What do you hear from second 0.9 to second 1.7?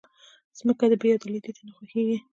بېعدالتۍ ته